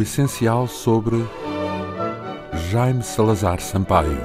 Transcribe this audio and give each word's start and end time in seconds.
o 0.00 0.02
essencial 0.02 0.66
sobre 0.66 1.16
Jaime 2.70 3.02
Salazar 3.02 3.60
Sampaio. 3.60 4.18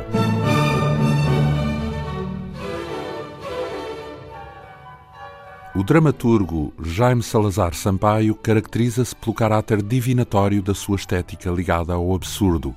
O 5.75 5.83
dramaturgo 5.83 6.73
Jaime 6.81 7.21
Salazar 7.21 7.73
Sampaio 7.73 8.35
caracteriza-se 8.35 9.13
pelo 9.17 9.33
caráter 9.33 9.81
divinatório 9.81 10.61
da 10.61 10.73
sua 10.73 10.95
estética 10.95 11.49
ligada 11.49 11.91
ao 11.91 12.15
absurdo, 12.15 12.73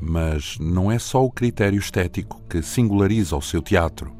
mas 0.00 0.56
não 0.58 0.90
é 0.90 0.98
só 0.98 1.22
o 1.22 1.30
critério 1.30 1.78
estético 1.78 2.40
que 2.48 2.62
singulariza 2.62 3.36
o 3.36 3.42
seu 3.42 3.60
teatro. 3.60 4.16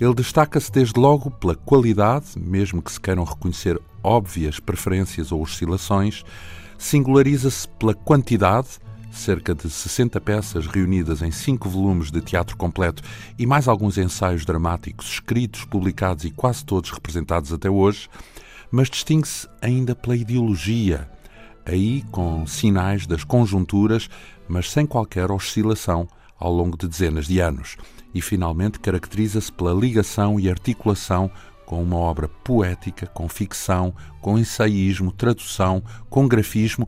Ele 0.00 0.14
destaca-se 0.14 0.72
desde 0.72 0.98
logo 0.98 1.30
pela 1.30 1.54
qualidade, 1.54 2.26
mesmo 2.36 2.82
que 2.82 2.90
se 2.90 3.00
queiram 3.00 3.22
reconhecer 3.22 3.80
óbvias 4.02 4.58
preferências 4.58 5.30
ou 5.30 5.40
oscilações, 5.40 6.24
singulariza-se 6.82 7.68
pela 7.78 7.94
quantidade, 7.94 8.68
cerca 9.12 9.54
de 9.54 9.70
60 9.70 10.20
peças 10.20 10.66
reunidas 10.66 11.22
em 11.22 11.30
cinco 11.30 11.68
volumes 11.68 12.10
de 12.10 12.20
teatro 12.20 12.56
completo 12.56 13.04
e 13.38 13.46
mais 13.46 13.68
alguns 13.68 13.96
ensaios 13.98 14.44
dramáticos 14.44 15.06
escritos, 15.06 15.64
publicados 15.64 16.24
e 16.24 16.30
quase 16.30 16.64
todos 16.64 16.90
representados 16.90 17.52
até 17.52 17.70
hoje, 17.70 18.08
mas 18.68 18.90
distingue-se 18.90 19.48
ainda 19.60 19.94
pela 19.94 20.16
ideologia, 20.16 21.08
aí 21.64 22.02
com 22.10 22.44
sinais 22.46 23.06
das 23.06 23.22
conjunturas, 23.22 24.10
mas 24.48 24.68
sem 24.68 24.84
qualquer 24.84 25.30
oscilação 25.30 26.08
ao 26.36 26.52
longo 26.52 26.76
de 26.76 26.88
dezenas 26.88 27.28
de 27.28 27.38
anos. 27.38 27.76
E 28.12 28.20
finalmente 28.20 28.80
caracteriza-se 28.80 29.52
pela 29.52 29.72
ligação 29.72 30.40
e 30.40 30.50
articulação 30.50 31.30
com 31.72 31.82
uma 31.82 31.96
obra 31.96 32.28
poética, 32.28 33.06
com 33.06 33.26
ficção, 33.30 33.94
com 34.20 34.38
ensaísmo, 34.38 35.10
tradução, 35.10 35.82
com 36.10 36.28
grafismo 36.28 36.86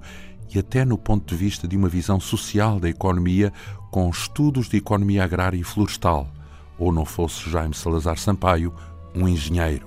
e 0.55 0.59
até 0.59 0.85
no 0.85 0.99
ponto 0.99 1.27
de 1.27 1.35
vista 1.35 1.67
de 1.67 1.75
uma 1.75 1.89
visão 1.89 2.21
social 2.21 2.79
da 2.79 2.87
economia, 2.87 3.51
com 3.91 4.11
estudos 4.11 4.69
de 4.69 4.77
economia 4.77 5.25
agrária 5.25 5.57
e 5.57 5.65
florestal, 5.65 6.29
ou 6.79 6.93
não 6.93 7.07
fosse 7.07 7.49
Jaime 7.49 7.73
Salazar 7.73 8.19
Sampaio, 8.19 8.75
um 9.15 9.27
engenheiro. 9.27 9.87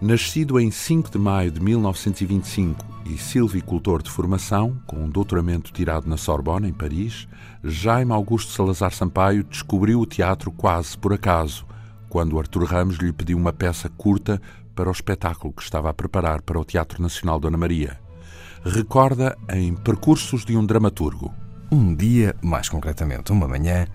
Nascido 0.00 0.58
em 0.58 0.70
5 0.70 1.10
de 1.10 1.18
maio 1.18 1.50
de 1.50 1.60
1925 1.60 2.82
e 3.04 3.18
silvicultor 3.18 4.02
de 4.02 4.10
formação, 4.10 4.80
com 4.86 4.96
um 4.96 5.10
doutoramento 5.10 5.74
tirado 5.74 6.08
na 6.08 6.16
Sorbonne, 6.16 6.70
em 6.70 6.72
Paris, 6.72 7.28
Jaime 7.62 8.12
Augusto 8.12 8.50
Salazar 8.52 8.94
Sampaio 8.94 9.44
descobriu 9.44 10.00
o 10.00 10.06
teatro 10.06 10.50
quase 10.50 10.96
por 10.96 11.12
acaso, 11.12 11.66
quando 12.10 12.38
Artur 12.38 12.64
Ramos 12.64 12.96
lhe 12.96 13.12
pediu 13.12 13.38
uma 13.38 13.54
peça 13.54 13.88
curta 13.88 14.42
para 14.74 14.90
o 14.90 14.92
espetáculo 14.92 15.54
que 15.54 15.62
estava 15.62 15.88
a 15.88 15.94
preparar 15.94 16.42
para 16.42 16.60
o 16.60 16.64
Teatro 16.66 17.00
Nacional 17.02 17.40
Dona 17.40 17.56
Maria 17.56 17.98
recorda 18.64 19.38
em 19.48 19.74
Percursos 19.74 20.44
de 20.44 20.56
um 20.56 20.64
Dramaturgo. 20.64 21.34
Um 21.72 21.94
dia, 21.94 22.36
mais 22.42 22.68
concretamente 22.68 23.32
uma 23.32 23.48
manhã, 23.48 23.86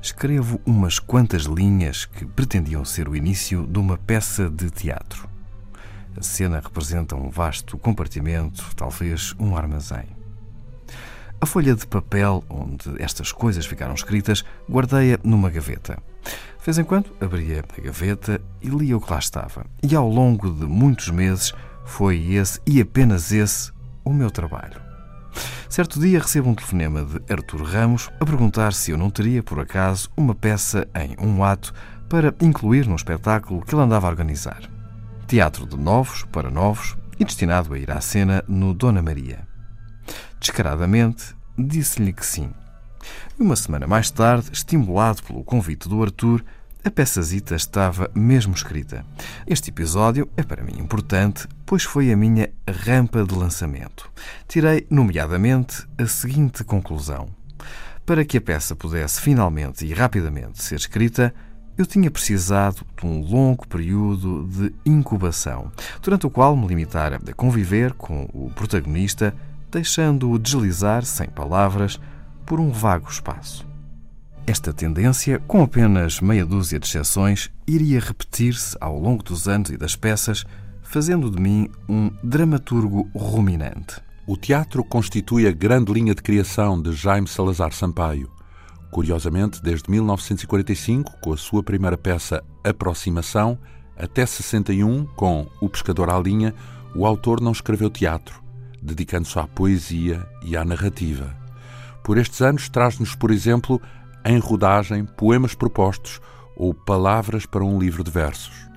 escrevo 0.00 0.60
umas 0.64 0.98
quantas 0.98 1.42
linhas 1.42 2.06
que 2.06 2.24
pretendiam 2.24 2.84
ser 2.84 3.08
o 3.08 3.16
início 3.16 3.66
de 3.66 3.78
uma 3.78 3.98
peça 3.98 4.48
de 4.48 4.70
teatro. 4.70 5.28
A 6.16 6.22
cena 6.22 6.60
representa 6.60 7.16
um 7.16 7.28
vasto 7.28 7.76
compartimento, 7.76 8.64
talvez 8.74 9.34
um 9.38 9.56
armazém. 9.56 10.06
A 11.40 11.46
folha 11.46 11.74
de 11.74 11.86
papel 11.86 12.42
onde 12.48 13.02
estas 13.02 13.30
coisas 13.30 13.66
ficaram 13.66 13.94
escritas 13.94 14.44
guardei-a 14.70 15.18
numa 15.22 15.50
gaveta. 15.50 15.98
De 16.64 16.68
vez 16.68 16.78
em 16.78 16.84
quando 16.84 17.14
abria 17.20 17.62
a 17.76 17.80
gaveta 17.82 18.40
e 18.62 18.70
lia 18.70 18.96
o 18.96 19.00
que 19.00 19.12
lá 19.12 19.18
estava. 19.18 19.66
E 19.82 19.94
ao 19.94 20.08
longo 20.08 20.50
de 20.50 20.64
muitos 20.64 21.10
meses 21.10 21.52
foi 21.84 22.16
esse 22.32 22.58
e 22.66 22.80
apenas 22.80 23.32
esse 23.32 23.70
o 24.02 24.10
meu 24.10 24.30
trabalho. 24.30 24.80
Certo 25.68 26.00
dia 26.00 26.18
recebo 26.18 26.48
um 26.48 26.54
telefonema 26.54 27.04
de 27.04 27.20
Artur 27.30 27.62
Ramos 27.64 28.08
a 28.18 28.24
perguntar 28.24 28.72
se 28.72 28.92
eu 28.92 28.96
não 28.96 29.10
teria, 29.10 29.42
por 29.42 29.60
acaso, 29.60 30.08
uma 30.16 30.34
peça 30.34 30.88
em 30.94 31.14
um 31.22 31.44
ato 31.44 31.70
para 32.08 32.34
incluir 32.40 32.86
no 32.86 32.96
espetáculo 32.96 33.60
que 33.60 33.74
ele 33.74 33.82
andava 33.82 34.06
a 34.06 34.10
organizar. 34.10 34.62
Teatro 35.26 35.66
de 35.66 35.76
novos 35.76 36.24
para 36.32 36.50
novos 36.50 36.96
e 37.18 37.26
destinado 37.26 37.74
a 37.74 37.78
ir 37.78 37.90
à 37.90 38.00
cena 38.00 38.42
no 38.48 38.72
Dona 38.72 39.02
Maria. 39.02 39.46
Descaradamente, 40.40 41.36
disse-lhe 41.58 42.14
que 42.14 42.24
sim. 42.24 42.48
E 43.38 43.42
uma 43.42 43.56
semana 43.56 43.86
mais 43.86 44.10
tarde, 44.10 44.50
estimulado 44.52 45.22
pelo 45.22 45.44
convite 45.44 45.88
do 45.88 46.02
Artur, 46.02 46.42
a 46.84 46.90
peçazita 46.90 47.54
estava 47.54 48.10
mesmo 48.14 48.52
escrita. 48.52 49.06
Este 49.46 49.70
episódio 49.70 50.28
é 50.36 50.42
para 50.42 50.62
mim 50.62 50.78
importante, 50.78 51.48
pois 51.64 51.82
foi 51.82 52.12
a 52.12 52.16
minha 52.16 52.50
rampa 52.68 53.24
de 53.24 53.34
lançamento. 53.34 54.10
Tirei, 54.46 54.86
nomeadamente, 54.90 55.86
a 55.96 56.06
seguinte 56.06 56.62
conclusão. 56.62 57.28
Para 58.04 58.22
que 58.22 58.36
a 58.36 58.40
peça 58.40 58.76
pudesse 58.76 59.18
finalmente 59.20 59.86
e 59.86 59.94
rapidamente 59.94 60.62
ser 60.62 60.74
escrita, 60.74 61.34
eu 61.78 61.86
tinha 61.86 62.10
precisado 62.10 62.86
de 63.00 63.06
um 63.06 63.20
longo 63.20 63.66
período 63.66 64.46
de 64.46 64.74
incubação, 64.84 65.72
durante 66.02 66.26
o 66.26 66.30
qual 66.30 66.54
me 66.54 66.66
limitara 66.66 67.18
a 67.26 67.32
conviver 67.32 67.94
com 67.94 68.28
o 68.32 68.50
protagonista, 68.54 69.34
deixando-o 69.70 70.38
deslizar, 70.38 71.04
sem 71.04 71.28
palavras, 71.28 71.98
por 72.44 72.60
um 72.60 72.70
vago 72.70 73.08
espaço. 73.08 73.66
Esta 74.46 74.74
tendência, 74.74 75.38
com 75.46 75.62
apenas 75.62 76.20
meia 76.20 76.44
dúzia 76.44 76.78
de 76.78 76.86
exceções, 76.86 77.50
iria 77.66 77.98
repetir-se 77.98 78.76
ao 78.78 78.98
longo 78.98 79.22
dos 79.22 79.48
anos 79.48 79.70
e 79.70 79.76
das 79.76 79.96
peças, 79.96 80.44
fazendo 80.82 81.30
de 81.30 81.40
mim 81.40 81.70
um 81.88 82.10
dramaturgo 82.22 83.08
ruminante. 83.14 84.02
O 84.26 84.36
teatro 84.36 84.84
constitui 84.84 85.46
a 85.46 85.52
grande 85.52 85.92
linha 85.92 86.14
de 86.14 86.22
criação 86.22 86.80
de 86.80 86.92
Jaime 86.92 87.26
Salazar 87.26 87.72
Sampaio. 87.72 88.30
Curiosamente, 88.90 89.62
desde 89.62 89.90
1945, 89.90 91.18
com 91.20 91.32
a 91.32 91.36
sua 91.36 91.62
primeira 91.62 91.96
peça 91.96 92.44
Aproximação, 92.62 93.58
até 93.96 94.26
61, 94.26 95.06
com 95.16 95.46
O 95.60 95.68
Pescador 95.68 96.10
à 96.10 96.18
Linha, 96.18 96.54
o 96.94 97.06
autor 97.06 97.40
não 97.40 97.52
escreveu 97.52 97.88
teatro, 97.88 98.42
dedicando-se 98.80 99.38
à 99.38 99.46
poesia 99.46 100.24
e 100.42 100.56
à 100.56 100.64
narrativa. 100.64 101.43
Por 102.04 102.18
estes 102.18 102.42
anos, 102.42 102.68
traz-nos, 102.68 103.14
por 103.14 103.30
exemplo, 103.30 103.80
em 104.26 104.38
rodagem, 104.38 105.06
poemas 105.06 105.54
propostos 105.54 106.20
ou 106.54 106.74
palavras 106.74 107.46
para 107.46 107.64
um 107.64 107.78
livro 107.78 108.04
de 108.04 108.10
versos. 108.10 108.68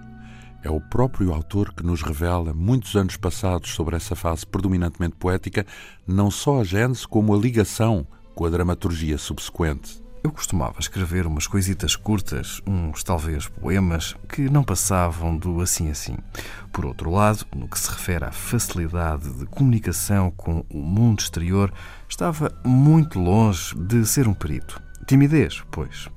É 0.64 0.70
o 0.70 0.80
próprio 0.80 1.34
autor 1.34 1.74
que 1.74 1.86
nos 1.86 2.02
revela, 2.02 2.54
muitos 2.54 2.96
anos 2.96 3.18
passados 3.18 3.72
sobre 3.72 3.98
essa 3.98 4.16
fase 4.16 4.48
predominantemente 4.48 5.18
poética, 5.18 5.66
não 6.08 6.32
só 6.32 6.62
a 6.62 6.64
gênese 6.64 7.06
como 7.06 7.36
a 7.36 7.38
ligação 7.38 8.08
com 8.34 8.46
a 8.46 8.50
dramaturgia 8.50 9.18
subsequente. 9.18 10.07
Eu 10.24 10.32
costumava 10.32 10.80
escrever 10.80 11.26
umas 11.26 11.48
coisitas 11.48 11.96
curtas, 11.96 12.62
uns 12.66 13.04
talvez 13.04 13.48
poemas, 13.48 14.16
que 14.28 14.50
não 14.50 14.64
passavam 14.64 15.38
do 15.38 15.62
assim 15.62 15.90
assim. 15.90 16.18
Por 16.72 16.86
outro 16.86 17.12
lado, 17.12 17.46
no 17.56 17.68
que 17.68 17.80
se 17.80 17.90
refere 17.90 18.26
à 18.26 18.32
facilidade 18.32 19.32
de 19.32 19.46
comunicação 19.46 20.32
com 20.32 20.66
o 20.70 20.80
mundo 20.80 21.20
exterior, 21.20 21.72
estava 22.10 22.52
muito 22.66 23.20
longe 23.20 23.76
de 23.76 24.06
ser 24.06 24.28
um 24.28 24.34
perito. 24.34 24.82
Timidez, 25.06 25.64
pois. 25.72 26.10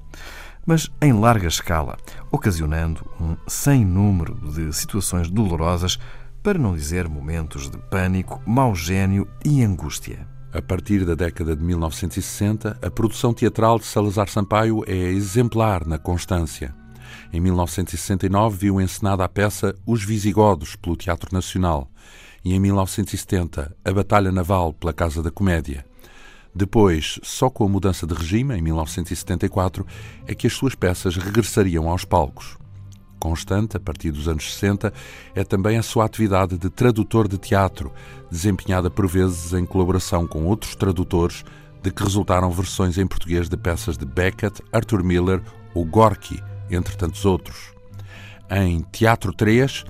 Mas 0.67 0.91
em 1.01 1.13
larga 1.13 1.49
escala, 1.49 1.97
ocasionando 2.31 3.09
um 3.21 3.37
sem 3.47 3.85
número 3.85 4.35
de 4.51 4.73
situações 4.73 5.31
dolorosas, 5.31 5.99
para 6.43 6.59
não 6.59 6.75
dizer 6.75 7.09
momentos 7.09 7.71
de 7.71 7.79
pânico, 7.91 8.43
mau 8.47 8.75
gênio 8.75 9.29
e 9.45 9.63
angústia. 9.63 10.27
A 10.53 10.61
partir 10.61 11.05
da 11.05 11.15
década 11.15 11.55
de 11.55 11.63
1960, 11.63 12.77
a 12.83 12.91
produção 12.91 13.33
teatral 13.33 13.79
de 13.79 13.85
Salazar 13.85 14.29
Sampaio 14.29 14.83
é 14.85 14.97
exemplar 14.97 15.87
na 15.87 15.97
constância. 15.97 16.75
Em 17.33 17.39
1969 17.39 18.57
viu 18.57 18.81
encenada 18.81 19.25
a 19.25 19.29
peça 19.29 19.77
Os 19.87 20.03
Visigodos 20.03 20.75
pelo 20.75 20.97
Teatro 20.97 21.33
Nacional 21.33 21.89
e 22.45 22.53
em 22.53 22.59
1970 22.59 23.77
A 23.85 23.93
Batalha 23.93 24.33
Naval 24.33 24.73
pela 24.73 24.93
Casa 24.93 25.23
da 25.23 25.31
Comédia. 25.31 25.87
Depois, 26.53 27.21
só 27.23 27.49
com 27.49 27.65
a 27.65 27.69
mudança 27.69 28.05
de 28.05 28.15
regime, 28.15 28.57
em 28.57 28.61
1974, 28.61 29.87
é 30.27 30.35
que 30.35 30.49
as 30.49 30.53
suas 30.53 30.75
peças 30.75 31.15
regressariam 31.15 31.89
aos 31.89 32.05
palcos. 32.05 32.60
Constante, 33.21 33.77
a 33.77 33.81
partir 33.81 34.11
dos 34.11 34.27
anos 34.27 34.53
60, 34.55 34.93
é 35.35 35.45
também 35.45 35.77
a 35.77 35.83
sua 35.83 36.07
atividade 36.07 36.57
de 36.57 36.71
tradutor 36.71 37.29
de 37.29 37.39
teatro, 37.39 37.93
desempenhada 38.31 38.91
por 38.91 39.07
vezes 39.07 39.53
em 39.53 39.65
colaboração 39.65 40.27
com 40.27 40.47
outros 40.47 40.75
tradutores, 40.75 41.45
de 41.83 41.91
que 41.91 42.03
resultaram 42.03 42.51
versões 42.51 42.99
em 42.99 43.07
português 43.07 43.49
de 43.49 43.57
peças 43.57 43.97
de 43.97 44.05
Beckett, 44.05 44.63
Arthur 44.73 45.05
Miller 45.05 45.43
ou 45.75 45.85
Gorky, 45.85 46.43
entre 46.71 46.97
tantos 46.97 47.25
outros. 47.25 47.73
Em 48.51 48.81
Teatro 48.91 49.33
3, 49.33 49.85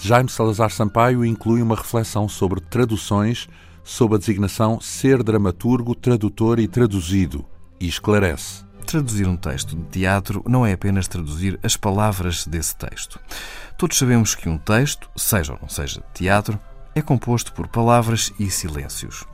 Jaime 0.00 0.28
Salazar 0.28 0.70
Sampaio 0.70 1.24
inclui 1.24 1.60
uma 1.60 1.74
reflexão 1.74 2.28
sobre 2.28 2.60
traduções 2.60 3.48
sob 3.82 4.14
a 4.14 4.18
designação 4.18 4.80
ser 4.80 5.22
dramaturgo, 5.22 5.94
tradutor 5.94 6.58
e 6.58 6.68
traduzido, 6.68 7.44
e 7.80 7.88
esclarece. 7.88 8.67
Traduzir 8.88 9.28
um 9.28 9.36
texto 9.36 9.76
de 9.76 9.82
teatro 9.82 10.42
não 10.48 10.64
é 10.64 10.72
apenas 10.72 11.06
traduzir 11.06 11.60
as 11.62 11.76
palavras 11.76 12.46
desse 12.46 12.74
texto. 12.74 13.20
Todos 13.76 13.98
sabemos 13.98 14.34
que 14.34 14.48
um 14.48 14.56
texto, 14.56 15.10
seja 15.14 15.52
ou 15.52 15.58
não 15.60 15.68
seja 15.68 16.00
de 16.00 16.06
teatro, 16.14 16.58
é 16.94 17.02
composto 17.02 17.52
por 17.52 17.68
palavras 17.68 18.32
e 18.40 18.50
silêncios. 18.50 19.26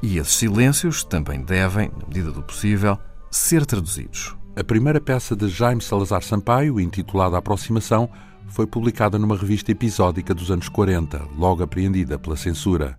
E 0.00 0.18
esses 0.18 0.34
silêncios 0.34 1.02
também 1.02 1.42
devem, 1.42 1.90
na 2.00 2.06
medida 2.06 2.30
do 2.30 2.40
possível, 2.40 2.96
ser 3.32 3.66
traduzidos. 3.66 4.36
A 4.54 4.62
primeira 4.62 5.00
peça 5.00 5.34
de 5.34 5.48
Jaime 5.48 5.82
Salazar 5.82 6.22
Sampaio, 6.22 6.78
intitulada 6.78 7.36
Aproximação, 7.36 8.08
foi 8.46 8.64
publicada 8.64 9.18
numa 9.18 9.36
revista 9.36 9.72
episódica 9.72 10.32
dos 10.32 10.52
anos 10.52 10.68
40, 10.68 11.20
logo 11.36 11.64
apreendida 11.64 12.16
pela 12.16 12.36
censura. 12.36 12.96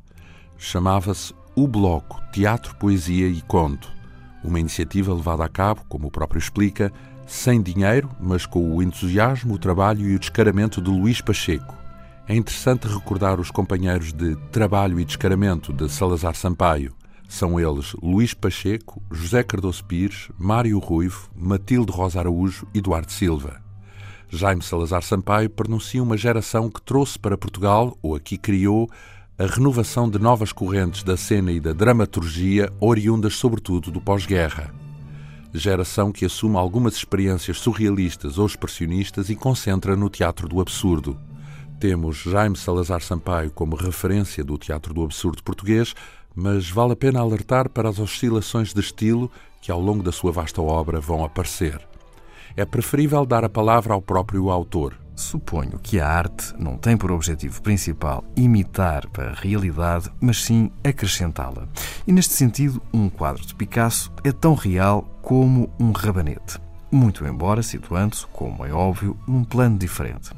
Chamava-se 0.57 1.33
O 1.55 1.69
Bloco 1.69 2.19
Teatro, 2.33 2.75
Poesia 2.75 3.29
e 3.29 3.41
Conto, 3.43 4.00
uma 4.43 4.59
iniciativa 4.59 5.13
levada 5.13 5.43
a 5.43 5.49
cabo, 5.49 5.81
como 5.87 6.07
o 6.07 6.11
próprio 6.11 6.39
explica, 6.39 6.91
sem 7.25 7.61
dinheiro, 7.61 8.09
mas 8.19 8.45
com 8.45 8.75
o 8.75 8.83
entusiasmo, 8.83 9.53
o 9.53 9.59
trabalho 9.59 10.07
e 10.07 10.15
o 10.15 10.19
descaramento 10.19 10.81
de 10.81 10.89
Luís 10.89 11.21
Pacheco. 11.21 11.75
É 12.27 12.35
interessante 12.35 12.87
recordar 12.87 13.39
os 13.39 13.51
companheiros 13.51 14.13
de 14.13 14.35
trabalho 14.51 14.99
e 14.99 15.05
descaramento 15.05 15.73
de 15.73 15.89
Salazar 15.89 16.35
Sampaio. 16.35 16.93
São 17.27 17.59
eles 17.59 17.93
Luís 18.01 18.33
Pacheco, 18.33 19.01
José 19.11 19.43
Cardoso 19.43 19.83
Pires, 19.85 20.29
Mário 20.37 20.77
Ruivo, 20.79 21.29
Matilde 21.35 21.91
Rosa 21.91 22.19
Araújo 22.19 22.67
e 22.73 22.81
Duarte 22.81 23.13
Silva. 23.13 23.61
Jaime 24.29 24.61
Salazar 24.61 25.01
Sampaio 25.01 25.49
pronuncia 25.49 26.01
uma 26.01 26.15
geração 26.15 26.69
que 26.69 26.81
trouxe 26.81 27.19
para 27.19 27.37
Portugal, 27.37 27.97
ou 28.01 28.15
aqui 28.15 28.37
criou, 28.37 28.89
a 29.41 29.47
renovação 29.47 30.07
de 30.07 30.19
novas 30.19 30.53
correntes 30.53 31.01
da 31.01 31.17
cena 31.17 31.51
e 31.51 31.59
da 31.59 31.73
dramaturgia, 31.73 32.71
oriundas 32.79 33.33
sobretudo 33.33 33.89
do 33.89 33.99
pós-guerra. 33.99 34.71
Geração 35.51 36.11
que 36.11 36.25
assume 36.25 36.57
algumas 36.57 36.93
experiências 36.93 37.57
surrealistas 37.57 38.37
ou 38.37 38.45
expressionistas 38.45 39.31
e 39.31 39.35
concentra 39.35 39.95
no 39.95 40.11
teatro 40.11 40.47
do 40.47 40.61
absurdo. 40.61 41.17
Temos 41.79 42.17
Jaime 42.17 42.55
Salazar 42.55 43.01
Sampaio 43.01 43.49
como 43.49 43.75
referência 43.75 44.43
do 44.43 44.59
teatro 44.59 44.93
do 44.93 45.03
absurdo 45.03 45.41
português, 45.41 45.95
mas 46.35 46.69
vale 46.69 46.93
a 46.93 46.95
pena 46.95 47.19
alertar 47.19 47.67
para 47.67 47.89
as 47.89 47.97
oscilações 47.97 48.75
de 48.75 48.79
estilo 48.79 49.31
que 49.59 49.71
ao 49.71 49.81
longo 49.81 50.03
da 50.03 50.11
sua 50.11 50.31
vasta 50.31 50.61
obra 50.61 50.99
vão 50.99 51.25
aparecer 51.25 51.81
é 52.55 52.65
preferível 52.65 53.25
dar 53.25 53.43
a 53.43 53.49
palavra 53.49 53.93
ao 53.93 54.01
próprio 54.01 54.49
autor. 54.49 55.00
Suponho 55.15 55.77
que 55.77 55.99
a 55.99 56.07
arte 56.07 56.53
não 56.57 56.77
tem 56.77 56.97
por 56.97 57.11
objetivo 57.11 57.61
principal 57.61 58.23
imitar 58.35 59.05
a 59.17 59.39
realidade, 59.39 60.09
mas 60.19 60.43
sim 60.43 60.71
acrescentá-la. 60.83 61.67
E 62.07 62.11
neste 62.11 62.33
sentido, 62.33 62.81
um 62.93 63.09
quadro 63.09 63.45
de 63.45 63.53
Picasso 63.53 64.11
é 64.23 64.31
tão 64.31 64.53
real 64.53 65.03
como 65.21 65.69
um 65.79 65.91
rabanete. 65.91 66.59
Muito 66.91 67.25
embora 67.25 67.61
situando-se, 67.61 68.25
como 68.27 68.65
é 68.65 68.73
óbvio, 68.73 69.17
num 69.27 69.43
plano 69.43 69.77
diferente. 69.77 70.31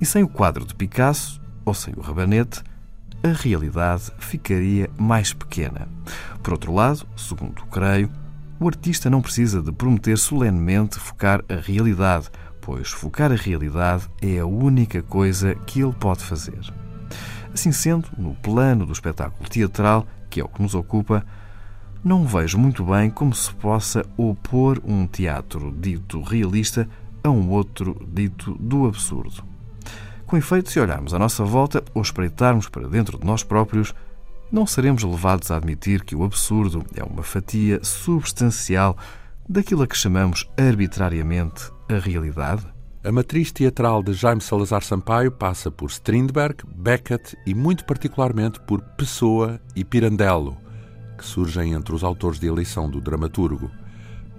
E 0.00 0.06
sem 0.06 0.22
o 0.22 0.28
quadro 0.28 0.64
de 0.64 0.74
Picasso, 0.74 1.40
ou 1.64 1.74
sem 1.74 1.92
o 1.94 2.00
rabanete, 2.00 2.62
a 3.22 3.28
realidade 3.28 4.10
ficaria 4.18 4.88
mais 4.96 5.32
pequena. 5.32 5.88
Por 6.42 6.52
outro 6.52 6.72
lado, 6.72 7.06
segundo 7.16 7.66
creio, 7.66 8.10
o 8.58 8.66
artista 8.66 9.10
não 9.10 9.22
precisa 9.22 9.62
de 9.62 9.72
prometer 9.72 10.16
solenemente 10.18 10.98
focar 10.98 11.42
a 11.48 11.54
realidade, 11.54 12.30
pois 12.70 12.90
focar 12.90 13.32
a 13.32 13.34
realidade 13.34 14.08
é 14.22 14.38
a 14.38 14.46
única 14.46 15.02
coisa 15.02 15.56
que 15.56 15.82
ele 15.82 15.92
pode 15.92 16.22
fazer. 16.22 16.60
Assim 17.52 17.72
sendo, 17.72 18.06
no 18.16 18.32
plano 18.36 18.86
do 18.86 18.92
espetáculo 18.92 19.50
teatral, 19.50 20.06
que 20.30 20.40
é 20.40 20.44
o 20.44 20.48
que 20.48 20.62
nos 20.62 20.76
ocupa, 20.76 21.26
não 22.04 22.24
vejo 22.24 22.56
muito 22.56 22.84
bem 22.84 23.10
como 23.10 23.34
se 23.34 23.52
possa 23.54 24.06
opor 24.16 24.80
um 24.84 25.04
teatro 25.04 25.74
dito 25.76 26.22
realista 26.22 26.88
a 27.24 27.28
um 27.28 27.50
outro 27.50 28.06
dito 28.06 28.54
do 28.60 28.86
absurdo. 28.86 29.42
Com 30.24 30.36
efeito, 30.36 30.70
se 30.70 30.78
olharmos 30.78 31.12
à 31.12 31.18
nossa 31.18 31.44
volta 31.44 31.82
ou 31.92 32.00
espreitarmos 32.00 32.68
para 32.68 32.86
dentro 32.86 33.18
de 33.18 33.26
nós 33.26 33.42
próprios, 33.42 33.92
não 34.48 34.64
seremos 34.64 35.02
levados 35.02 35.50
a 35.50 35.56
admitir 35.56 36.04
que 36.04 36.14
o 36.14 36.22
absurdo 36.22 36.86
é 36.94 37.02
uma 37.02 37.24
fatia 37.24 37.82
substancial 37.82 38.96
daquilo 39.48 39.82
a 39.82 39.88
que 39.88 39.96
chamamos 39.96 40.48
arbitrariamente 40.56 41.72
a 41.94 41.98
realidade? 41.98 42.66
A 43.02 43.10
matriz 43.10 43.50
teatral 43.50 44.02
de 44.02 44.12
Jaime 44.12 44.40
Salazar 44.40 44.82
Sampaio 44.82 45.32
passa 45.32 45.70
por 45.70 45.90
Strindberg, 45.90 46.62
Beckett 46.76 47.36
e, 47.46 47.54
muito 47.54 47.84
particularmente, 47.84 48.60
por 48.60 48.80
Pessoa 48.80 49.60
e 49.74 49.82
Pirandello, 49.84 50.56
que 51.16 51.24
surgem 51.24 51.72
entre 51.72 51.94
os 51.94 52.04
autores 52.04 52.38
de 52.38 52.46
eleição 52.46 52.90
do 52.90 53.00
dramaturgo. 53.00 53.70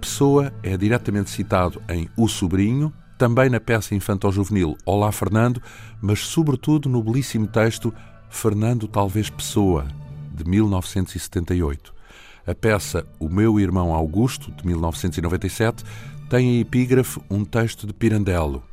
Pessoa 0.00 0.52
é 0.62 0.76
diretamente 0.76 1.30
citado 1.30 1.82
em 1.88 2.08
O 2.16 2.28
Sobrinho, 2.28 2.92
também 3.18 3.50
na 3.50 3.60
peça 3.60 3.94
infantil-juvenil 3.94 4.76
Olá 4.86 5.12
Fernando, 5.12 5.60
mas 6.00 6.20
sobretudo 6.20 6.88
no 6.88 7.02
belíssimo 7.02 7.46
texto 7.46 7.92
Fernando 8.30 8.88
Talvez 8.88 9.28
Pessoa, 9.28 9.86
de 10.32 10.44
1978. 10.44 12.01
A 12.44 12.56
peça 12.56 13.06
O 13.20 13.28
Meu 13.28 13.60
Irmão 13.60 13.94
Augusto, 13.94 14.50
de 14.50 14.66
1997, 14.66 15.84
tem 16.28 16.56
em 16.56 16.60
epígrafe 16.60 17.20
um 17.30 17.44
texto 17.44 17.86
de 17.86 17.92
Pirandello. 17.92 18.64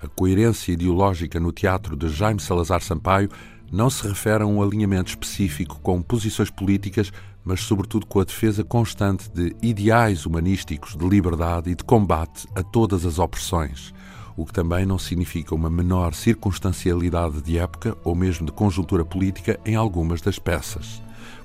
A 0.00 0.06
coerência 0.06 0.70
ideológica 0.70 1.40
no 1.40 1.50
teatro 1.50 1.96
de 1.96 2.08
Jaime 2.08 2.38
Salazar 2.38 2.80
Sampaio 2.82 3.28
não 3.72 3.90
se 3.90 4.06
refere 4.06 4.44
a 4.44 4.46
um 4.46 4.62
alinhamento 4.62 5.10
específico 5.10 5.80
com 5.80 6.00
posições 6.00 6.50
políticas, 6.50 7.12
mas 7.44 7.62
sobretudo 7.62 8.06
com 8.06 8.20
a 8.20 8.24
defesa 8.24 8.62
constante 8.62 9.28
de 9.28 9.56
ideais 9.60 10.24
humanísticos 10.24 10.94
de 10.94 11.08
liberdade 11.08 11.70
e 11.70 11.74
de 11.74 11.82
combate 11.82 12.46
a 12.54 12.62
todas 12.62 13.04
as 13.04 13.18
opressões, 13.18 13.92
o 14.36 14.46
que 14.46 14.52
também 14.52 14.86
não 14.86 15.00
significa 15.00 15.52
uma 15.52 15.68
menor 15.68 16.14
circunstancialidade 16.14 17.42
de 17.42 17.58
época 17.58 17.96
ou 18.04 18.14
mesmo 18.14 18.46
de 18.46 18.52
conjuntura 18.52 19.04
política 19.04 19.58
em 19.66 19.74
algumas 19.74 20.20
das 20.20 20.38
peças. 20.38 21.02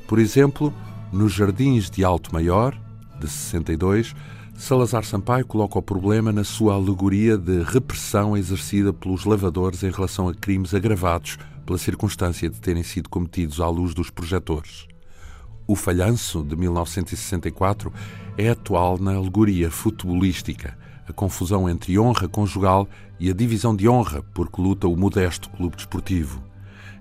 Por 0.07 0.19
exemplo, 0.19 0.71
nos 1.11 1.33
Jardins 1.33 1.89
de 1.89 2.03
Alto 2.03 2.33
Maior, 2.33 2.77
de 3.19 3.27
62, 3.27 4.15
Salazar 4.55 5.03
Sampaio 5.03 5.45
coloca 5.45 5.79
o 5.79 5.81
problema 5.81 6.31
na 6.31 6.43
sua 6.43 6.75
alegoria 6.75 7.37
de 7.37 7.63
repressão 7.63 8.37
exercida 8.37 8.93
pelos 8.93 9.25
lavadores 9.25 9.83
em 9.83 9.89
relação 9.89 10.29
a 10.29 10.33
crimes 10.33 10.73
agravados 10.73 11.37
pela 11.65 11.77
circunstância 11.77 12.49
de 12.49 12.59
terem 12.59 12.83
sido 12.83 13.09
cometidos 13.09 13.59
à 13.59 13.67
luz 13.67 13.93
dos 13.93 14.09
projetores. 14.09 14.87
O 15.67 15.75
Falhanço, 15.75 16.43
de 16.43 16.55
1964, 16.55 17.91
é 18.37 18.49
atual 18.49 18.97
na 18.97 19.15
alegoria 19.15 19.69
futebolística, 19.69 20.77
a 21.07 21.13
confusão 21.13 21.69
entre 21.69 21.97
honra 21.97 22.27
conjugal 22.27 22.87
e 23.19 23.29
a 23.29 23.33
divisão 23.33 23.75
de 23.75 23.87
honra 23.87 24.23
porque 24.33 24.61
luta 24.61 24.87
o 24.87 24.95
modesto 24.95 25.49
clube 25.49 25.75
desportivo. 25.75 26.50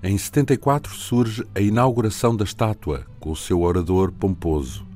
Em 0.02 0.16
74 0.16 0.94
surge 0.94 1.44
a 1.54 1.60
inauguração 1.60 2.34
da 2.34 2.42
estátua, 2.42 3.04
com 3.20 3.32
o 3.32 3.36
seu 3.36 3.60
orador 3.60 4.10
pomposo. 4.10 4.86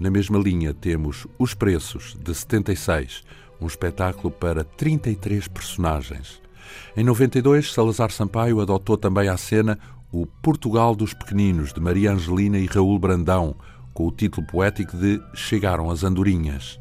Na 0.00 0.10
mesma 0.10 0.38
linha 0.38 0.72
temos 0.72 1.26
Os 1.38 1.52
Preços, 1.52 2.16
de 2.18 2.34
76, 2.34 3.24
um 3.60 3.66
espetáculo 3.66 4.30
para 4.30 4.64
33 4.64 5.48
personagens. 5.48 6.40
Em 6.96 7.04
92, 7.04 7.74
Salazar 7.74 8.10
Sampaio 8.10 8.58
adotou 8.58 8.96
também 8.96 9.28
à 9.28 9.36
cena 9.36 9.78
o 10.10 10.24
Portugal 10.24 10.94
dos 10.94 11.12
Pequeninos, 11.12 11.70
de 11.70 11.80
Maria 11.80 12.12
Angelina 12.12 12.56
e 12.56 12.64
Raul 12.64 12.98
Brandão, 12.98 13.54
com 13.92 14.06
o 14.06 14.10
título 14.10 14.46
poético 14.46 14.96
de 14.96 15.20
Chegaram 15.34 15.90
as 15.90 16.02
Andorinhas. 16.04 16.80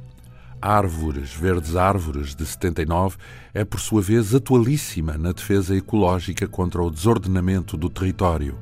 Árvores, 0.64 1.34
Verdes 1.34 1.76
Árvores, 1.76 2.34
de 2.34 2.46
79, 2.46 3.18
é 3.54 3.66
por 3.66 3.82
sua 3.82 4.02
vez 4.02 4.34
atualíssima 4.34 5.18
na 5.18 5.34
defesa 5.34 5.76
ecológica 5.76 6.48
contra 6.48 6.82
o 6.82 6.90
desordenamento 6.90 7.76
do 7.76 7.90
território. 7.90 8.58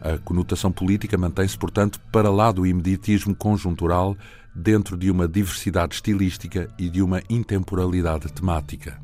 A 0.00 0.18
conotação 0.18 0.70
política 0.70 1.18
mantém-se, 1.18 1.58
portanto, 1.58 2.00
para 2.12 2.30
lá 2.30 2.52
do 2.52 2.64
imediatismo 2.64 3.34
conjuntural, 3.34 4.16
dentro 4.54 4.96
de 4.96 5.10
uma 5.10 5.26
diversidade 5.26 5.96
estilística 5.96 6.70
e 6.78 6.88
de 6.88 7.02
uma 7.02 7.20
intemporalidade 7.28 8.32
temática. 8.32 9.00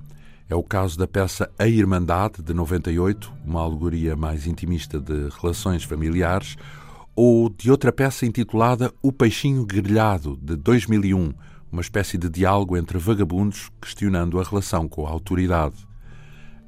É 0.48 0.54
o 0.54 0.62
caso 0.62 0.96
da 0.96 1.08
peça 1.08 1.50
A 1.58 1.66
Irmandade, 1.66 2.40
de 2.40 2.54
98, 2.54 3.32
uma 3.44 3.62
alegoria 3.62 4.14
mais 4.14 4.46
intimista 4.46 5.00
de 5.00 5.28
relações 5.40 5.82
familiares, 5.82 6.56
ou 7.16 7.48
de 7.48 7.68
outra 7.68 7.92
peça 7.92 8.24
intitulada 8.24 8.92
O 9.02 9.10
Peixinho 9.10 9.66
Grelhado, 9.66 10.38
de 10.40 10.54
2001, 10.54 11.34
uma 11.70 11.82
espécie 11.82 12.16
de 12.16 12.28
diálogo 12.28 12.76
entre 12.76 12.98
vagabundos 12.98 13.70
questionando 13.80 14.40
a 14.40 14.42
relação 14.42 14.88
com 14.88 15.06
a 15.06 15.10
autoridade. 15.10 15.86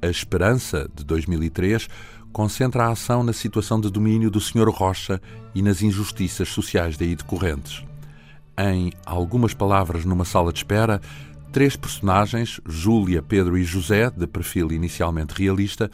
A 0.01 0.07
Esperança, 0.07 0.89
de 0.93 1.03
2003, 1.03 1.87
concentra 2.31 2.85
a 2.85 2.91
ação 2.91 3.23
na 3.23 3.33
situação 3.33 3.79
de 3.79 3.89
domínio 3.89 4.31
do 4.31 4.39
Sr. 4.39 4.69
Rocha 4.69 5.21
e 5.53 5.61
nas 5.61 5.81
injustiças 5.81 6.49
sociais 6.49 6.97
daí 6.97 7.15
decorrentes. 7.15 7.83
Em 8.57 8.91
Algumas 9.05 9.53
Palavras 9.53 10.05
numa 10.05 10.25
Sala 10.25 10.51
de 10.51 10.59
Espera, 10.59 11.01
três 11.51 11.75
personagens, 11.75 12.61
Júlia, 12.65 13.21
Pedro 13.21 13.57
e 13.57 13.63
José, 13.63 14.09
de 14.09 14.27
perfil 14.27 14.71
inicialmente 14.71 15.33
realista, 15.33 15.91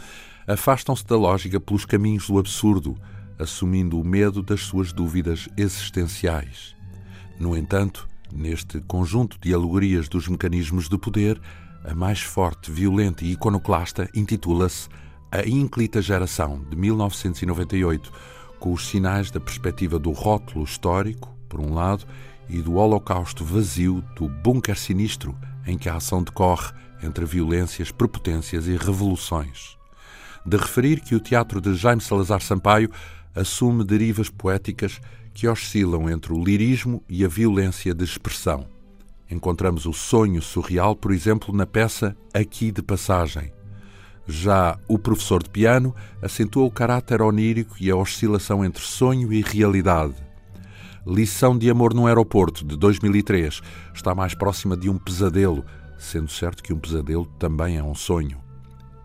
afastam-se 0.47 1.05
da 1.05 1.17
lógica 1.17 1.59
pelos 1.59 1.85
caminhos 1.85 2.27
do 2.27 2.37
absurdo, 2.37 2.95
assumindo 3.39 3.99
o 3.99 4.05
medo 4.05 4.41
das 4.41 4.61
suas 4.61 4.93
dúvidas 4.93 5.49
existenciais. 5.57 6.75
No 7.39 7.55
entanto, 7.57 8.07
Neste 8.31 8.81
conjunto 8.81 9.37
de 9.39 9.53
alegorias 9.53 10.09
dos 10.09 10.27
mecanismos 10.27 10.89
de 10.89 10.97
poder, 10.97 11.39
a 11.83 11.95
mais 11.95 12.21
forte, 12.21 12.71
violenta 12.71 13.23
e 13.23 13.31
iconoclasta 13.31 14.09
intitula-se 14.13 14.89
A 15.31 15.47
Ínclita 15.47 16.01
Geração, 16.01 16.61
de 16.69 16.75
1998, 16.75 18.11
com 18.59 18.73
os 18.73 18.87
sinais 18.87 19.31
da 19.31 19.39
perspectiva 19.39 19.97
do 19.97 20.11
rótulo 20.11 20.65
histórico, 20.65 21.33
por 21.47 21.59
um 21.59 21.73
lado, 21.73 22.05
e 22.49 22.61
do 22.61 22.75
holocausto 22.75 23.43
vazio 23.43 24.03
do 24.15 24.27
bunker 24.27 24.77
sinistro 24.77 25.37
em 25.65 25.77
que 25.77 25.89
a 25.89 25.95
ação 25.95 26.23
decorre 26.23 26.71
entre 27.03 27.25
violências, 27.25 27.91
prepotências 27.91 28.67
e 28.67 28.75
revoluções. 28.77 29.76
De 30.47 30.55
referir 30.55 31.01
que 31.01 31.13
o 31.13 31.19
teatro 31.19 31.59
de 31.59 31.75
Jaime 31.75 31.99
Salazar 31.99 32.41
Sampaio 32.41 32.89
assume 33.35 33.83
derivas 33.83 34.29
poéticas 34.29 35.01
que 35.33 35.45
oscilam 35.45 36.09
entre 36.09 36.31
o 36.31 36.41
lirismo 36.41 37.03
e 37.09 37.25
a 37.25 37.27
violência 37.27 37.93
de 37.93 38.05
expressão. 38.05 38.65
Encontramos 39.29 39.85
o 39.85 39.91
sonho 39.91 40.41
surreal, 40.41 40.95
por 40.95 41.11
exemplo, 41.11 41.53
na 41.53 41.65
peça 41.65 42.15
Aqui 42.33 42.71
de 42.71 42.81
Passagem. 42.81 43.51
Já 44.25 44.79
o 44.87 44.97
professor 44.97 45.43
de 45.43 45.49
piano 45.49 45.93
acentua 46.21 46.63
o 46.63 46.71
caráter 46.71 47.21
onírico 47.21 47.75
e 47.77 47.91
a 47.91 47.97
oscilação 47.97 48.63
entre 48.63 48.81
sonho 48.81 49.33
e 49.33 49.41
realidade. 49.41 50.15
Lição 51.05 51.57
de 51.57 51.69
Amor 51.69 51.93
no 51.93 52.07
Aeroporto, 52.07 52.63
de 52.63 52.77
2003, 52.77 53.61
está 53.93 54.15
mais 54.15 54.33
próxima 54.33 54.77
de 54.77 54.89
um 54.89 54.97
pesadelo, 54.97 55.65
sendo 55.97 56.31
certo 56.31 56.63
que 56.63 56.71
um 56.71 56.79
pesadelo 56.79 57.25
também 57.37 57.75
é 57.75 57.83
um 57.83 57.93
sonho. 57.93 58.46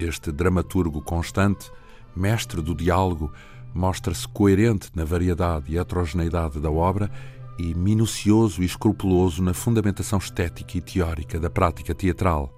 Este 0.03 0.33
dramaturgo 0.33 1.01
constante, 1.01 1.71
mestre 2.17 2.61
do 2.61 2.75
diálogo, 2.75 3.33
mostra-se 3.73 4.27
coerente 4.27 4.91
na 4.97 5.05
variedade 5.05 5.73
e 5.73 5.79
heterogeneidade 5.79 6.59
da 6.59 6.73
obra 6.73 7.09
e 7.57 7.73
minucioso 7.73 8.63
e 8.63 8.65
escrupuloso 8.65 9.41
na 9.41 9.55
fundamentação 9.55 10.19
estética 10.19 10.77
e 10.77 10.81
teórica 10.81 11.39
da 11.39 11.49
prática 11.49 11.95
teatral. 11.95 12.53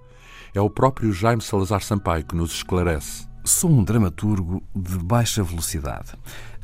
É 0.55 0.59
o 0.59 0.71
próprio 0.71 1.13
Jaime 1.13 1.41
Salazar 1.41 1.83
Sampaio 1.83 2.25
que 2.25 2.35
nos 2.35 2.51
esclarece. 2.51 3.27
Sou 3.43 3.69
um 3.69 3.83
dramaturgo 3.83 4.63
de 4.75 4.97
baixa 4.97 5.43
velocidade. 5.43 6.13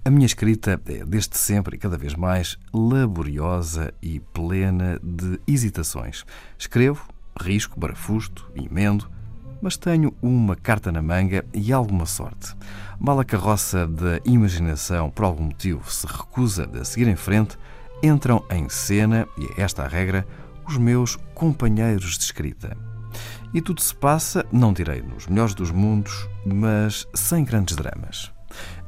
A 0.03 0.09
minha 0.09 0.25
escrita 0.25 0.81
é, 0.88 1.05
desde 1.05 1.38
sempre 1.38 1.75
e 1.75 1.79
cada 1.79 1.95
vez 1.95 2.15
mais, 2.15 2.57
laboriosa 2.73 3.93
e 4.01 4.19
plena 4.19 5.00
de 5.03 5.39
hesitações. 5.45 6.25
Escrevo, 6.57 7.07
risco, 7.39 7.79
barafusto, 7.79 8.50
emendo, 8.55 9.07
mas 9.61 9.77
tenho 9.77 10.13
uma 10.21 10.55
carta 10.55 10.91
na 10.91 11.01
manga 11.01 11.45
e 11.53 11.71
alguma 11.71 12.05
sorte. 12.05 12.55
Mal 12.99 13.19
a 13.19 13.25
carroça 13.25 13.87
da 13.87 14.19
imaginação, 14.25 15.09
por 15.09 15.25
algum 15.25 15.43
motivo, 15.45 15.89
se 15.91 16.05
recusa 16.07 16.69
a 16.79 16.83
seguir 16.83 17.07
em 17.07 17.15
frente, 17.15 17.57
entram 18.03 18.43
em 18.49 18.67
cena, 18.69 19.27
e 19.37 19.45
é 19.59 19.63
esta 19.63 19.83
a 19.83 19.87
regra, 19.87 20.25
os 20.67 20.77
meus 20.77 21.15
companheiros 21.33 22.17
de 22.17 22.23
escrita. 22.23 22.75
E 23.53 23.61
tudo 23.61 23.81
se 23.81 23.93
passa, 23.93 24.45
não 24.51 24.71
direi 24.71 25.01
nos 25.01 25.27
melhores 25.27 25.53
dos 25.53 25.71
mundos, 25.71 26.27
mas 26.45 27.07
sem 27.13 27.43
grandes 27.43 27.75
dramas. 27.75 28.31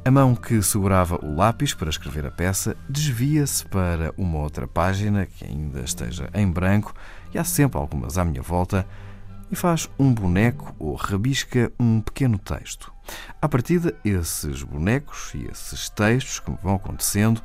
A 0.06 0.12
mão 0.12 0.36
que 0.36 0.62
segurava 0.62 1.18
o 1.24 1.36
lápis 1.36 1.74
para 1.74 1.90
escrever 1.90 2.26
a 2.26 2.32
peça 2.32 2.76
desvia-se 2.90 3.66
para 3.66 4.14
uma 4.18 4.40
outra 4.40 4.68
página 4.68 5.26
que 5.26 5.46
ainda 5.46 5.82
esteja 5.82 6.30
em 6.34 6.50
branco, 6.50 6.94
e 7.34 7.38
há 7.38 7.44
sempre 7.44 7.78
algumas 7.78 8.18
à 8.18 8.26
minha 8.26 8.42
volta, 8.42 8.86
e 9.54 9.56
faz 9.56 9.88
um 10.00 10.12
boneco 10.12 10.76
ou 10.80 10.96
rabisca 10.96 11.72
um 11.80 12.02
pequeno 12.02 12.40
texto. 12.40 12.92
À 13.40 13.48
partida, 13.48 13.96
esses 14.04 14.64
bonecos 14.64 15.32
e 15.36 15.46
esses 15.46 15.90
textos 15.90 16.40
que 16.40 16.52
vão 16.64 16.76
acontecendo, 16.76 17.40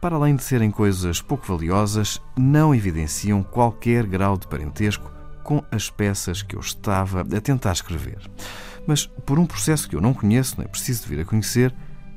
para 0.00 0.16
além 0.16 0.34
de 0.34 0.42
serem 0.42 0.72
coisas 0.72 1.22
pouco 1.22 1.46
valiosas, 1.46 2.20
não 2.36 2.74
evidenciam 2.74 3.44
qualquer 3.44 4.04
grau 4.06 4.36
de 4.36 4.48
parentesco 4.48 5.10
com 5.44 5.62
as 5.70 5.88
peças 5.88 6.42
que 6.42 6.56
eu 6.56 6.60
estava 6.60 7.20
a 7.20 7.40
tentar 7.40 7.72
escrever. 7.72 8.18
Mas, 8.84 9.06
por 9.06 9.38
um 9.38 9.46
processo 9.46 9.88
que 9.88 9.94
eu 9.94 10.00
não 10.00 10.12
conheço, 10.12 10.56
nem 10.58 10.66
preciso 10.66 11.04
de 11.04 11.10
vir 11.10 11.20
a 11.20 11.24
conhecer, 11.24 11.72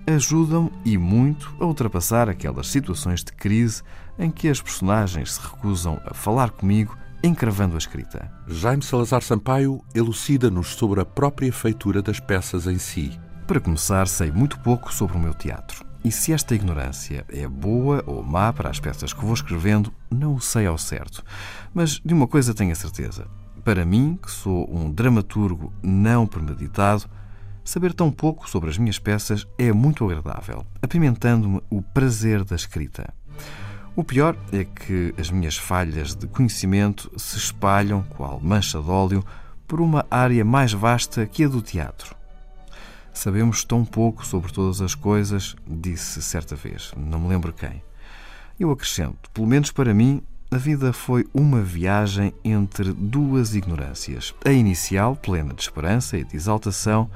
ajudam 0.07 0.71
e 0.83 0.97
muito 0.97 1.55
a 1.59 1.65
ultrapassar 1.65 2.29
aquelas 2.29 2.67
situações 2.67 3.23
de 3.23 3.31
crise 3.31 3.83
em 4.17 4.31
que 4.31 4.47
as 4.47 4.59
personagens 4.59 5.33
se 5.33 5.41
recusam 5.41 6.01
a 6.03 6.15
falar 6.15 6.49
comigo, 6.49 6.97
encravando 7.23 7.75
a 7.75 7.77
escrita. 7.77 8.31
Jaime 8.47 8.83
Salazar 8.83 9.21
Sampaio 9.21 9.83
elucida-nos 9.93 10.75
sobre 10.75 11.01
a 11.01 11.05
própria 11.05 11.51
feitura 11.51 12.01
das 12.01 12.19
peças 12.19 12.67
em 12.67 12.77
si. 12.77 13.19
Para 13.47 13.59
começar, 13.59 14.07
sei 14.07 14.31
muito 14.31 14.59
pouco 14.59 14.93
sobre 14.93 15.17
o 15.17 15.19
meu 15.19 15.33
teatro. 15.33 15.85
E 16.03 16.11
se 16.11 16.33
esta 16.33 16.53
ignorância 16.53 17.25
é 17.29 17.47
boa 17.47 18.03
ou 18.05 18.23
má 18.23 18.53
para 18.53 18.69
as 18.69 18.79
peças 18.79 19.13
que 19.13 19.25
vou 19.25 19.33
escrevendo, 19.33 19.93
não 20.09 20.35
o 20.35 20.41
sei 20.41 20.65
ao 20.65 20.77
certo. 20.77 21.23
Mas 21.73 21.99
de 22.03 22.13
uma 22.13 22.27
coisa 22.27 22.53
tenho 22.53 22.71
a 22.71 22.75
certeza. 22.75 23.27
Para 23.63 23.85
mim, 23.85 24.19
que 24.21 24.29
sou 24.29 24.69
um 24.71 24.91
dramaturgo 24.91 25.73
não 25.81 26.27
premeditado, 26.27 27.09
Saber 27.65 27.93
tão 27.93 28.11
pouco 28.11 28.47
sobre 28.47 28.69
as 28.69 28.77
minhas 28.77 28.99
peças 28.99 29.47
é 29.57 29.73
muito 29.73 30.05
agradável, 30.05 30.63
apimentando-me 30.83 31.59
o 31.67 31.81
prazer 31.81 32.43
da 32.43 32.55
escrita. 32.55 33.11
O 33.97 34.03
pior 34.03 34.35
é 34.51 34.65
que 34.65 35.13
as 35.17 35.31
minhas 35.31 35.55
falhas 35.55 36.13
de 36.13 36.27
conhecimento 36.27 37.09
se 37.15 37.37
espalham, 37.37 38.03
qual 38.03 38.41
mancha 38.41 38.81
de 38.81 38.89
óleo, 38.89 39.25
por 39.65 39.79
uma 39.79 40.05
área 40.11 40.43
mais 40.43 40.73
vasta 40.73 41.25
que 41.25 41.45
a 41.45 41.47
do 41.47 41.61
teatro. 41.61 42.13
Sabemos 43.13 43.63
tão 43.63 43.85
pouco 43.85 44.25
sobre 44.25 44.51
todas 44.51 44.81
as 44.81 44.93
coisas, 44.93 45.55
disse 45.65 46.21
certa 46.21 46.57
vez, 46.57 46.91
não 46.97 47.21
me 47.21 47.29
lembro 47.29 47.53
quem. 47.53 47.81
Eu 48.59 48.69
acrescento, 48.69 49.29
pelo 49.33 49.47
menos 49.47 49.71
para 49.71 49.93
mim, 49.93 50.21
a 50.51 50.57
vida 50.57 50.91
foi 50.91 51.25
uma 51.33 51.61
viagem 51.61 52.33
entre 52.43 52.91
duas 52.91 53.55
ignorâncias. 53.55 54.35
A 54.43 54.51
inicial, 54.51 55.15
plena 55.15 55.53
de 55.53 55.61
esperança 55.61 56.17
e 56.17 56.25
de 56.25 56.35
exaltação, 56.35 57.09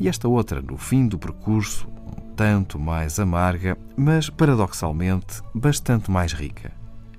e 0.00 0.08
esta 0.08 0.28
outra, 0.28 0.62
no 0.62 0.76
fim 0.76 1.06
do 1.06 1.18
percurso, 1.18 1.88
um 1.88 2.34
tanto 2.34 2.78
mais 2.78 3.18
amarga, 3.18 3.76
mas 3.96 4.30
paradoxalmente 4.30 5.42
bastante 5.54 6.10
mais 6.10 6.32
rica 6.32 6.72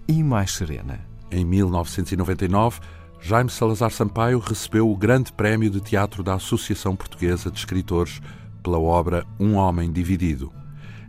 e 0.08 0.24
mais 0.24 0.54
serena. 0.54 1.00
Em 1.30 1.44
1999, 1.44 2.80
Jaime 3.22 3.50
Salazar 3.50 3.92
Sampaio 3.92 4.40
recebeu 4.40 4.90
o 4.90 4.96
Grande 4.96 5.32
Prémio 5.34 5.70
de 5.70 5.82
Teatro 5.82 6.24
da 6.24 6.36
Associação 6.36 6.96
Portuguesa 6.96 7.52
de 7.52 7.60
Escritores 7.60 8.22
pela 8.64 8.80
obra 8.80 9.26
Um 9.40 9.56
Homem 9.56 9.92
Dividido. 9.92 10.52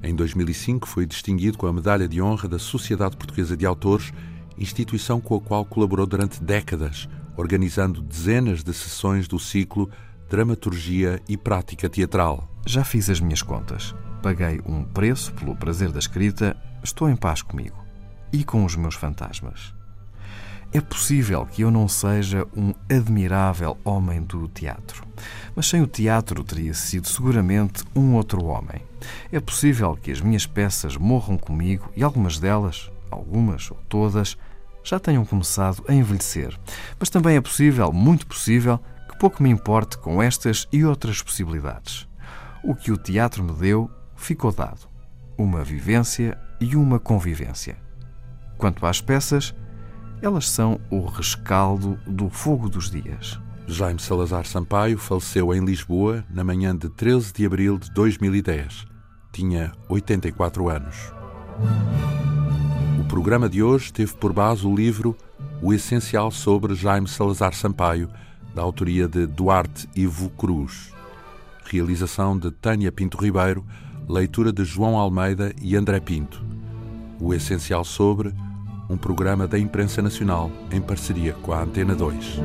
Em 0.02 0.14
2005 0.14 0.88
foi 0.88 1.06
distinguido 1.06 1.56
com 1.56 1.66
a 1.66 1.72
Medalha 1.72 2.08
de 2.08 2.20
Honra 2.20 2.48
da 2.48 2.58
Sociedade 2.58 3.16
Portuguesa 3.16 3.56
de 3.56 3.64
Autores, 3.64 4.12
instituição 4.58 5.20
com 5.20 5.36
a 5.36 5.40
qual 5.40 5.64
colaborou 5.64 6.06
durante 6.06 6.42
décadas, 6.42 7.08
organizando 7.36 8.02
dezenas 8.02 8.64
de 8.64 8.74
sessões 8.74 9.28
do 9.28 9.38
ciclo 9.38 9.88
dramaturgia 10.30 11.20
e 11.28 11.36
prática 11.36 11.88
teatral. 11.88 12.48
Já 12.64 12.84
fiz 12.84 13.10
as 13.10 13.18
minhas 13.18 13.42
contas. 13.42 13.92
Paguei 14.22 14.60
um 14.64 14.84
preço 14.84 15.32
pelo 15.32 15.56
prazer 15.56 15.90
da 15.90 15.98
escrita, 15.98 16.56
estou 16.84 17.10
em 17.10 17.16
paz 17.16 17.42
comigo 17.42 17.76
e 18.32 18.44
com 18.44 18.64
os 18.64 18.76
meus 18.76 18.94
fantasmas. 18.94 19.74
É 20.72 20.80
possível 20.80 21.44
que 21.46 21.62
eu 21.62 21.70
não 21.70 21.88
seja 21.88 22.46
um 22.56 22.72
admirável 22.88 23.76
homem 23.84 24.22
do 24.22 24.46
teatro, 24.46 25.04
mas 25.56 25.66
sem 25.66 25.82
o 25.82 25.86
teatro 25.86 26.44
teria 26.44 26.74
sido 26.74 27.08
seguramente 27.08 27.82
um 27.96 28.14
outro 28.14 28.44
homem. 28.44 28.80
É 29.32 29.40
possível 29.40 29.98
que 30.00 30.12
as 30.12 30.20
minhas 30.20 30.46
peças 30.46 30.96
morram 30.96 31.36
comigo 31.36 31.90
e 31.96 32.04
algumas 32.04 32.38
delas, 32.38 32.88
algumas 33.10 33.68
ou 33.68 33.78
todas, 33.88 34.38
já 34.84 35.00
tenham 35.00 35.24
começado 35.24 35.82
a 35.88 35.92
envelhecer. 35.92 36.56
Mas 37.00 37.10
também 37.10 37.34
é 37.34 37.40
possível, 37.40 37.92
muito 37.92 38.28
possível, 38.28 38.78
pouco 39.20 39.42
me 39.42 39.50
importe 39.50 39.98
com 39.98 40.22
estas 40.22 40.66
e 40.72 40.82
outras 40.82 41.20
possibilidades. 41.20 42.08
O 42.64 42.74
que 42.74 42.90
o 42.90 42.96
teatro 42.96 43.44
me 43.44 43.52
deu 43.52 43.90
ficou 44.16 44.50
dado: 44.50 44.88
uma 45.36 45.62
vivência 45.62 46.38
e 46.58 46.74
uma 46.74 46.98
convivência. 46.98 47.76
Quanto 48.56 48.86
às 48.86 49.02
peças, 49.02 49.54
elas 50.22 50.48
são 50.48 50.80
o 50.90 51.04
rescaldo 51.04 51.98
do 52.06 52.30
fogo 52.30 52.70
dos 52.70 52.90
dias. 52.90 53.38
Jaime 53.66 54.00
Salazar 54.00 54.46
Sampaio 54.46 54.96
faleceu 54.96 55.54
em 55.54 55.64
Lisboa 55.64 56.24
na 56.30 56.42
manhã 56.42 56.74
de 56.74 56.88
13 56.88 57.32
de 57.34 57.44
abril 57.44 57.78
de 57.78 57.92
2010. 57.92 58.86
Tinha 59.32 59.72
84 59.88 60.68
anos. 60.70 60.96
O 62.98 63.04
programa 63.04 63.50
de 63.50 63.62
hoje 63.62 63.92
teve 63.92 64.14
por 64.14 64.32
base 64.32 64.66
o 64.66 64.74
livro 64.74 65.14
O 65.60 65.74
Essencial 65.74 66.30
sobre 66.30 66.74
Jaime 66.74 67.06
Salazar 67.06 67.54
Sampaio 67.54 68.08
da 68.54 68.62
autoria 68.62 69.08
de 69.08 69.26
Duarte 69.26 69.88
Ivo 69.94 70.30
Cruz. 70.30 70.92
Realização 71.64 72.38
de 72.38 72.50
Tânia 72.50 72.90
Pinto 72.90 73.16
Ribeiro, 73.16 73.64
leitura 74.08 74.52
de 74.52 74.64
João 74.64 74.96
Almeida 74.96 75.54
e 75.60 75.76
André 75.76 76.00
Pinto. 76.00 76.44
O 77.20 77.32
essencial 77.32 77.84
sobre 77.84 78.34
um 78.88 78.96
programa 78.96 79.46
da 79.46 79.58
Imprensa 79.58 80.02
Nacional 80.02 80.50
em 80.72 80.80
parceria 80.80 81.32
com 81.34 81.52
a 81.52 81.62
Antena 81.62 81.94
2. 81.94 82.40